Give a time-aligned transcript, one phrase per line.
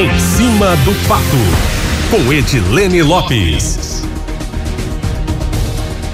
[0.00, 1.36] Em cima do fato,
[2.10, 3.89] com Edilene Lopes.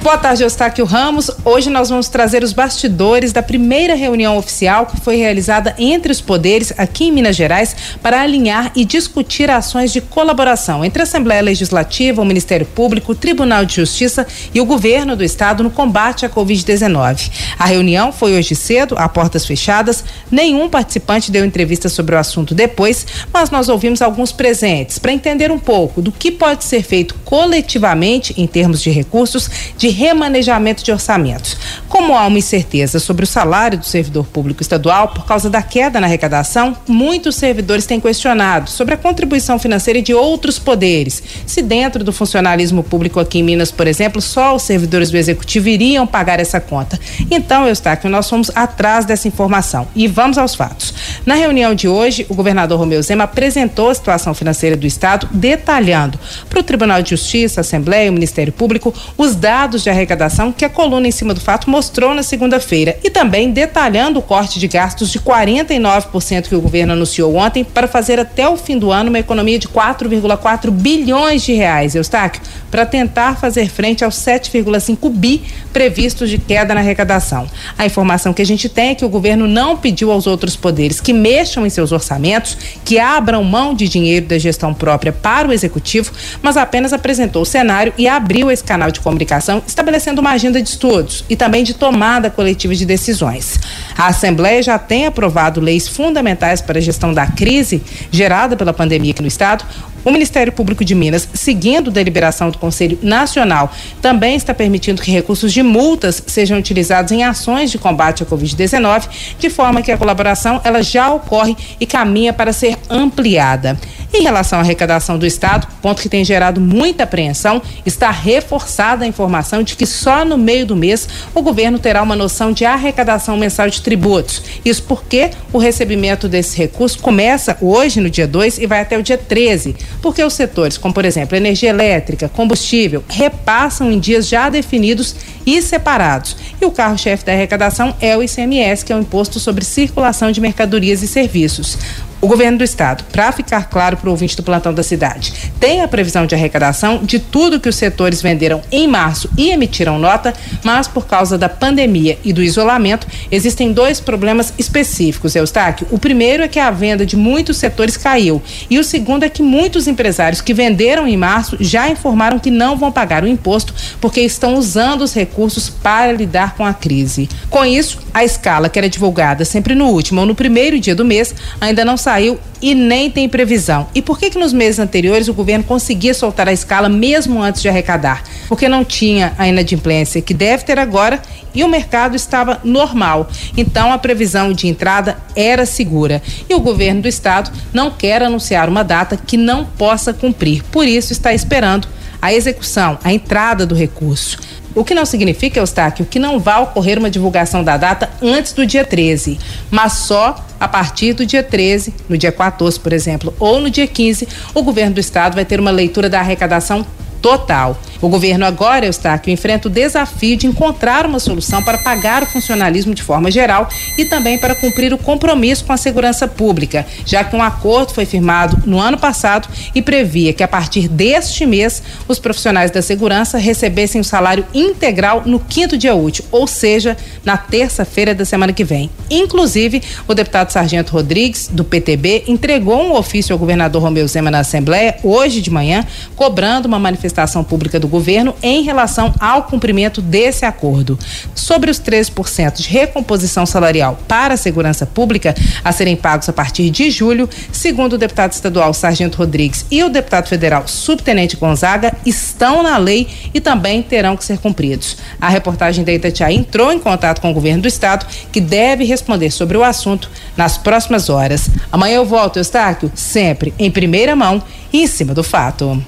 [0.07, 1.33] Boa tarde, Eustáquio Ramos.
[1.45, 6.21] Hoje nós vamos trazer os bastidores da primeira reunião oficial que foi realizada entre os
[6.21, 11.43] poderes aqui em Minas Gerais para alinhar e discutir ações de colaboração entre a Assembleia
[11.43, 14.25] Legislativa, o Ministério Público, o Tribunal de Justiça
[14.55, 17.29] e o governo do estado no combate à Covid-19.
[17.59, 20.05] A reunião foi hoje cedo, a portas fechadas.
[20.31, 25.51] Nenhum participante deu entrevista sobre o assunto depois, mas nós ouvimos alguns presentes para entender
[25.51, 30.93] um pouco do que pode ser feito coletivamente em termos de recursos de remanejamento de
[30.93, 31.59] orçamentos.
[31.89, 36.01] Como há uma incerteza sobre o salário do servidor público estadual por causa da queda
[36.01, 41.23] na arrecadação, muitos servidores têm questionado sobre a contribuição financeira de outros poderes.
[41.45, 45.69] Se dentro do funcionalismo público aqui em Minas, por exemplo, só os servidores do executivo
[45.69, 46.99] iriam pagar essa conta.
[47.29, 50.95] Então, Eustáquio, nós fomos atrás dessa informação e vamos aos fatos.
[51.27, 56.21] Na reunião de hoje, o governador Romeu Zema apresentou a situação financeira do Estado, detalhando
[56.49, 60.65] para o Tribunal de Justiça, a Assembleia e Ministério Público os dados de arrecadação que
[60.65, 64.69] a coluna em cima do fato mostrou na segunda-feira e também detalhando o corte de
[64.69, 69.09] gastos de 49% que o governo anunciou ontem para fazer até o fim do ano
[69.09, 75.43] uma economia de 4,4 bilhões de reais, Eustáquio, para tentar fazer frente aos 7,5 bi
[75.73, 77.47] previstos de queda na arrecadação.
[77.77, 81.01] A informação que a gente tem é que o governo não pediu aos outros poderes
[81.01, 85.53] que mexam em seus orçamentos, que abram mão de dinheiro da gestão própria para o
[85.53, 90.61] executivo, mas apenas apresentou o cenário e abriu esse canal de comunicação estabelecendo uma agenda
[90.61, 93.61] de estudos e também de tomada coletiva de decisões.
[93.97, 99.13] A Assembleia já tem aprovado leis fundamentais para a gestão da crise gerada pela pandemia
[99.13, 99.65] aqui no Estado.
[100.05, 105.53] O Ministério Público de Minas, seguindo deliberação do Conselho Nacional, também está permitindo que recursos
[105.53, 110.61] de multas sejam utilizados em ações de combate à Covid-19, de forma que a colaboração
[110.65, 113.77] ela já ocorre e caminha para ser ampliada.
[114.19, 119.07] Em relação à arrecadação do Estado, ponto que tem gerado muita apreensão, está reforçada a
[119.07, 123.37] informação de que só no meio do mês o governo terá uma noção de arrecadação
[123.37, 124.43] mensal de tributos.
[124.65, 129.03] Isso porque o recebimento desse recurso começa hoje, no dia 2, e vai até o
[129.03, 134.49] dia 13, porque os setores, como por exemplo energia elétrica, combustível, repassam em dias já
[134.49, 136.39] definidos e separados.
[136.59, 140.41] E o carro-chefe da arrecadação é o ICMS, que é o Imposto sobre Circulação de
[140.41, 141.77] Mercadorias e Serviços.
[142.19, 145.83] O governo do estado, para ficar claro para o ouvinte do plantão da cidade, tem
[145.83, 150.33] a previsão de arrecadação de tudo que os setores venderam em março e emitiram nota,
[150.65, 155.87] mas por causa da pandemia e do isolamento, existem dois problemas específicos, Eustáquio.
[155.91, 159.43] O primeiro é que a venda de muitos setores caiu, e o segundo é que
[159.43, 164.23] muitos empresários que venderam em março já informaram que não vão pagar o imposto porque
[164.23, 167.29] estão usando os recursos para lidar com a crise.
[167.51, 171.05] Com isso, a escala que era divulgada sempre no último ou no primeiro dia do
[171.05, 173.89] mês ainda não saiu e nem tem previsão.
[173.93, 177.61] E por que que nos meses anteriores o governo conseguia soltar a escala mesmo antes
[177.61, 178.23] de arrecadar?
[178.49, 181.21] Porque não tinha a inadimplência que deve ter agora
[181.53, 183.29] e o mercado estava normal.
[183.57, 186.23] Então a previsão de entrada era segura.
[186.49, 190.63] E o governo do estado não quer anunciar uma data que não possa cumprir.
[190.71, 191.89] Por isso está esperando
[192.23, 194.39] a execução, a entrada do recurso.
[194.77, 198.67] O que não significa, Eustáquio, que não vai ocorrer uma divulgação da data antes do
[198.67, 199.39] dia 13,
[199.71, 203.87] mas só a partir do dia 13, no dia 14, por exemplo, ou no dia
[203.87, 206.85] 15, o governo do estado vai ter uma leitura da arrecadação
[207.23, 207.81] total.
[208.01, 212.95] O governo agora, Eustáquio, enfrenta o desafio de encontrar uma solução para pagar o funcionalismo
[212.95, 217.35] de forma geral e também para cumprir o compromisso com a segurança pública, já que
[217.35, 222.19] um acordo foi firmado no ano passado e previa que a partir deste mês os
[222.19, 228.15] profissionais da segurança recebessem o salário integral no quinto dia útil, ou seja, na terça-feira
[228.15, 228.91] da semana que vem.
[229.11, 234.41] Inclusive, o deputado Sargento Rodrigues, do PTB, entregou um ofício ao governador Romeu Zema na
[234.41, 235.85] Assembleia hoje de manhã,
[236.15, 240.99] cobrando uma manifestação pública do do governo em relação ao cumprimento desse acordo.
[241.35, 246.69] Sobre os 13% de recomposição salarial para a segurança pública a serem pagos a partir
[246.69, 252.63] de julho, segundo o deputado estadual Sargento Rodrigues e o deputado federal Subtenente Gonzaga, estão
[252.63, 254.97] na lei e também terão que ser cumpridos.
[255.21, 259.31] A reportagem da Itatiaia entrou em contato com o governo do estado, que deve responder
[259.31, 261.49] sobre o assunto nas próximas horas.
[261.71, 265.81] Amanhã eu volto, Eustáquio, sempre em primeira mão e em cima do fato.